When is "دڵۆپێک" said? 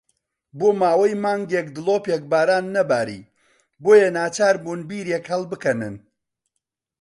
1.75-2.21